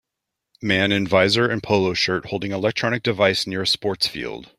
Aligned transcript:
Man 0.63 0.91
in 0.91 1.05
visor 1.05 1.47
and 1.47 1.61
polo 1.61 1.93
shirt 1.93 2.25
holding 2.25 2.51
electronic 2.51 3.03
device 3.03 3.45
near 3.45 3.61
a 3.61 3.67
sports 3.67 4.07
field 4.07 4.49